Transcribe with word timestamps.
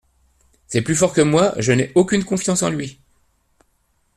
C’est 0.65 0.81
plus 0.81 0.95
fort 0.95 1.13
que 1.13 1.21
moi… 1.21 1.53
je 1.59 1.71
n’ai 1.71 1.91
aucune 1.93 2.23
confiance 2.23 2.63
en 2.63 2.71
lui!… 2.71 2.99